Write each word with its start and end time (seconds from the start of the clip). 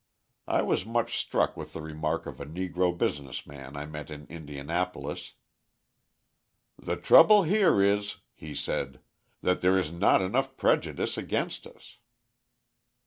I 0.47 0.63
was 0.63 0.83
much 0.83 1.15
struck 1.19 1.55
with 1.55 1.73
the 1.73 1.81
remark 1.83 2.25
of 2.25 2.41
a 2.41 2.45
Negro 2.47 2.91
business 2.97 3.45
man 3.45 3.77
I 3.77 3.85
met 3.85 4.09
in 4.09 4.25
Indianapolis: 4.31 5.33
"The 6.75 6.95
trouble 6.95 7.43
here 7.43 7.79
is," 7.83 8.15
he 8.33 8.55
said, 8.55 9.01
"that 9.43 9.61
there 9.61 9.77
is 9.77 9.91
not 9.91 10.23
enough 10.23 10.57
prejudice 10.57 11.19
against 11.19 11.67
us." 11.67 11.97